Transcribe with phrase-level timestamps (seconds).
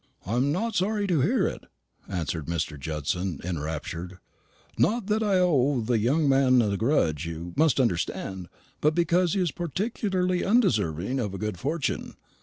[0.25, 1.65] "I am not sorry to hear it,"
[2.09, 2.79] answered Mr.
[2.79, 4.17] Judson, enraptured;
[4.75, 9.41] "not that I owe the young man a grudge, you must understand, but because he
[9.41, 12.15] is particularly undeserving of good fortune.